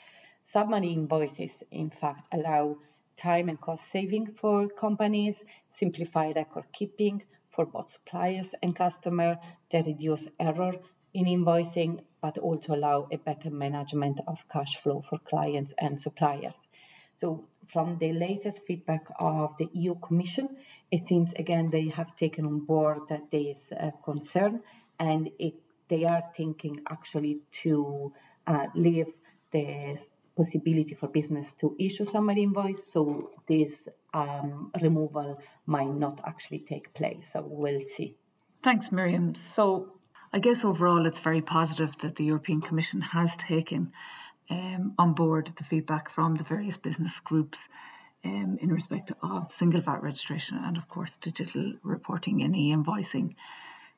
summary 0.45 0.93
invoices, 0.93 1.51
in 1.71 1.89
fact, 1.89 2.27
allow 2.31 2.77
time 3.21 3.49
and 3.49 3.59
cost 3.61 3.89
saving 3.91 4.33
for 4.33 4.67
companies, 4.67 5.43
simplify 5.69 6.31
record 6.35 6.65
keeping 6.73 7.23
for 7.51 7.65
both 7.65 7.89
suppliers 7.89 8.55
and 8.63 8.75
customer, 8.75 9.37
they 9.69 9.81
reduce 9.81 10.27
error 10.39 10.73
in 11.13 11.25
invoicing, 11.25 11.99
but 12.21 12.37
also 12.37 12.73
allow 12.73 13.07
a 13.11 13.17
better 13.17 13.49
management 13.49 14.19
of 14.27 14.47
cash 14.49 14.77
flow 14.77 15.01
for 15.01 15.19
clients 15.19 15.73
and 15.77 16.01
suppliers. 16.01 16.67
So, 17.17 17.47
from 17.67 17.99
the 17.99 18.11
latest 18.13 18.61
feedback 18.65 19.05
of 19.19 19.55
the 19.59 19.69
EU 19.73 19.95
Commission, 19.99 20.57
it 20.89 21.05
seems 21.05 21.33
again 21.33 21.69
they 21.69 21.89
have 21.89 22.15
taken 22.15 22.45
on 22.45 22.65
board 22.65 23.01
that 23.09 23.31
there 23.31 23.51
is 23.51 23.71
a 23.71 23.91
concern 24.03 24.61
and 24.99 25.29
it, 25.37 25.53
they 25.87 26.03
are 26.05 26.23
thinking 26.35 26.81
actually 26.89 27.41
to 27.63 28.13
uh, 28.47 28.67
leave 28.75 29.07
the 29.51 29.97
possibility 30.41 30.95
for 30.95 31.07
business 31.07 31.53
to 31.61 31.75
issue 31.87 32.05
summary 32.05 32.43
invoice. 32.43 32.83
So 32.93 33.01
this 33.47 33.87
um, 34.13 34.71
removal 34.81 35.39
might 35.65 35.93
not 36.05 36.17
actually 36.25 36.61
take 36.71 36.93
place. 36.93 37.31
So 37.33 37.37
we'll 37.47 37.87
see. 37.95 38.15
Thanks, 38.63 38.91
Miriam. 38.91 39.35
So 39.35 39.63
I 40.33 40.39
guess 40.39 40.65
overall 40.65 41.05
it's 41.05 41.19
very 41.19 41.41
positive 41.41 41.97
that 41.99 42.15
the 42.15 42.25
European 42.25 42.61
Commission 42.61 43.01
has 43.01 43.35
taken 43.37 43.91
um, 44.49 44.93
on 44.97 45.13
board 45.13 45.53
the 45.57 45.63
feedback 45.63 46.09
from 46.09 46.35
the 46.35 46.43
various 46.43 46.77
business 46.77 47.19
groups 47.19 47.69
um, 48.23 48.57
in 48.61 48.69
respect 48.69 49.11
of 49.21 49.51
single 49.51 49.81
VAT 49.81 50.01
registration 50.03 50.57
and, 50.57 50.77
of 50.77 50.87
course, 50.87 51.17
digital 51.17 51.73
reporting 51.83 52.41
and 52.41 52.55
e 52.55 52.73
invoicing. 52.73 53.35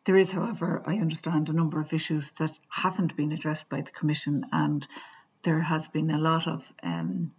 There 0.05 0.17
is, 0.17 0.33
however, 0.33 0.83
I 0.85 0.95
understand 0.95 1.49
a 1.49 1.59
number 1.61 1.79
of 1.79 1.93
issues 1.93 2.31
that 2.39 2.53
haven't 2.83 3.15
been 3.15 3.31
addressed 3.31 3.69
by 3.69 3.81
the 3.81 3.91
Commission 3.91 4.45
and 4.51 4.87
there 5.43 5.61
has 5.61 5.87
been 5.87 6.09
a 6.09 6.17
lot 6.17 6.47
of 6.47 6.73
um, 6.81 7.31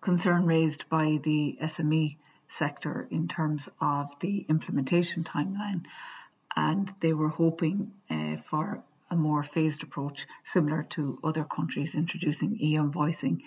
concern 0.00 0.46
raised 0.46 0.88
by 0.88 1.18
the 1.22 1.58
SME 1.62 2.16
sector 2.48 3.08
in 3.10 3.26
terms 3.26 3.68
of 3.80 4.10
the 4.20 4.46
implementation 4.48 5.24
timeline, 5.24 5.82
and 6.56 6.94
they 7.00 7.12
were 7.12 7.30
hoping 7.30 7.92
uh, 8.10 8.36
for 8.48 8.82
a 9.10 9.16
more 9.16 9.42
phased 9.42 9.82
approach, 9.82 10.26
similar 10.42 10.82
to 10.82 11.18
other 11.22 11.44
countries 11.44 11.94
introducing 11.94 12.56
e 12.60 12.74
invoicing 12.74 13.40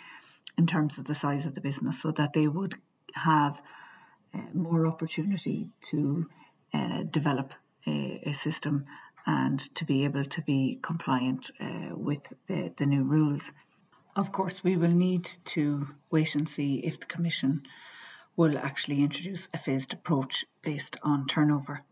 in 0.57 0.65
terms 0.65 0.97
of 0.97 1.05
the 1.05 1.15
size 1.15 1.45
of 1.45 1.53
the 1.55 1.61
business, 1.61 2.01
so 2.01 2.11
that 2.11 2.33
they 2.33 2.47
would 2.47 2.75
have 3.13 3.61
uh, 4.33 4.39
more 4.53 4.85
opportunity 4.85 5.69
to 5.81 6.29
uh, 6.73 7.03
develop 7.03 7.53
a, 7.85 8.21
a, 8.25 8.33
system 8.33 8.85
and 9.25 9.73
to 9.75 9.85
be 9.85 10.03
able 10.03 10.25
to 10.25 10.41
be 10.41 10.79
compliant 10.81 11.49
uh, 11.61 11.95
with 11.95 12.33
the, 12.47 12.73
the 12.77 12.85
new 12.85 13.03
rules. 13.03 13.51
Of 14.17 14.31
course, 14.31 14.63
we 14.63 14.77
will 14.77 14.89
need 14.89 15.29
to 15.53 15.89
wait 16.09 16.33
and 16.33 16.49
see 16.49 16.77
if 16.79 16.99
the 16.99 17.05
Commission 17.05 17.61
will 18.35 18.57
actually 18.57 19.03
introduce 19.03 19.47
a 19.53 19.59
phased 19.59 19.93
approach 19.93 20.43
based 20.63 20.97
on 21.03 21.27
turnover. 21.27 21.83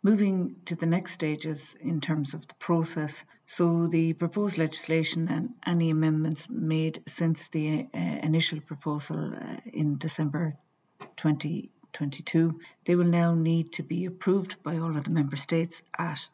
Moving 0.00 0.54
to 0.66 0.76
the 0.76 0.86
next 0.86 1.10
stages 1.10 1.74
in 1.80 2.00
terms 2.00 2.34
of 2.34 2.46
the 2.46 2.54
process, 2.54 3.24
so 3.46 3.88
the 3.88 4.12
proposed 4.12 4.58
legislation 4.58 5.26
and 5.26 5.54
any 5.66 5.90
amendments 5.90 6.48
made 6.48 7.02
since 7.08 7.48
the 7.48 7.88
uh, 7.92 7.98
initial 7.98 8.60
proposal 8.60 9.34
uh, 9.34 9.56
in 9.72 9.98
December 9.98 10.56
2022, 11.16 12.60
they 12.84 12.94
will 12.94 13.04
now 13.22 13.34
need 13.34 13.72
to 13.72 13.82
be 13.82 14.04
approved 14.04 14.54
by 14.62 14.78
all 14.78 14.96
of 14.96 15.02
the 15.02 15.10
member 15.10 15.36
states 15.36 15.82
at 15.98 16.28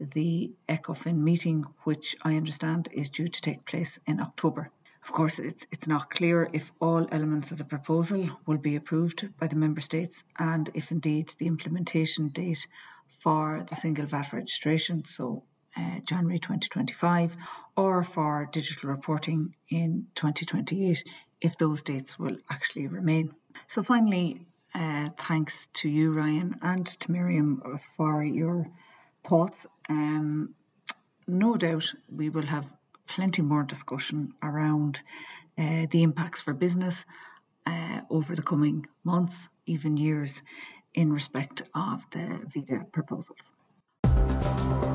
the 0.00 0.54
ECOFIN 0.66 1.18
meeting, 1.18 1.66
which 1.82 2.16
I 2.22 2.36
understand 2.36 2.88
is 2.90 3.10
due 3.10 3.28
to 3.28 3.42
take 3.42 3.66
place 3.66 4.00
in 4.06 4.18
October. 4.18 4.70
Of 5.04 5.12
course, 5.12 5.38
it's, 5.38 5.66
it's 5.70 5.86
not 5.86 6.10
clear 6.10 6.48
if 6.52 6.72
all 6.80 7.06
elements 7.12 7.50
of 7.50 7.58
the 7.58 7.64
proposal 7.64 8.26
will 8.46 8.56
be 8.56 8.74
approved 8.74 9.28
by 9.38 9.46
the 9.46 9.56
member 9.56 9.82
states 9.82 10.24
and 10.38 10.70
if 10.72 10.90
indeed 10.90 11.34
the 11.38 11.46
implementation 11.46 12.28
date 12.28 12.66
for 13.06 13.64
the 13.68 13.76
single 13.76 14.06
VAT 14.06 14.32
registration, 14.32 15.04
so 15.04 15.44
uh, 15.76 16.00
January 16.06 16.38
2025, 16.38 17.36
or 17.76 18.02
for 18.02 18.48
digital 18.50 18.90
reporting 18.90 19.54
in 19.68 20.06
2028, 20.14 21.04
if 21.40 21.58
those 21.58 21.82
dates 21.82 22.18
will 22.18 22.36
actually 22.48 22.86
remain. 22.86 23.34
So, 23.68 23.82
finally, 23.82 24.46
uh, 24.74 25.10
thanks 25.18 25.68
to 25.74 25.88
you, 25.88 26.12
Ryan, 26.12 26.58
and 26.62 26.86
to 26.86 27.10
Miriam 27.10 27.80
for 27.96 28.24
your 28.24 28.68
thoughts. 29.28 29.66
Um, 29.88 30.54
no 31.26 31.56
doubt 31.56 31.92
we 32.14 32.28
will 32.28 32.46
have 32.46 32.66
plenty 33.06 33.42
more 33.42 33.62
discussion 33.62 34.34
around 34.42 35.00
uh, 35.58 35.86
the 35.90 36.02
impacts 36.02 36.40
for 36.40 36.52
business 36.52 37.04
uh, 37.66 38.00
over 38.10 38.34
the 38.34 38.42
coming 38.42 38.86
months, 39.04 39.48
even 39.66 39.96
years, 39.96 40.42
in 40.94 41.12
respect 41.12 41.62
of 41.74 42.02
the 42.12 42.40
VIDA 42.52 42.86
proposals. 42.92 44.93